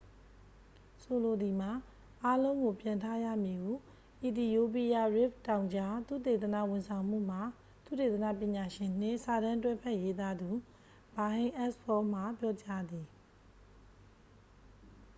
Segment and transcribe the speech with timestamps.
[1.03, 1.71] ဆိုလိုသည်မှာ
[2.25, 3.73] အားလုံးကိုပြန်ထားရမည် ဟု
[4.21, 7.39] အီသီယိုးပီးယား ရစ်ဖ်တောင်ကြား သုတေသနဝန်ဆောင်မှုမှ
[7.85, 10.49] သုတေသနပညာရှင်နှင့် စာတမ်းတွဲဘက်ရေးသားသူ
[11.15, 13.07] ဘာဟိန်းအက်စ်ဖောမှ ပြောကြားသည်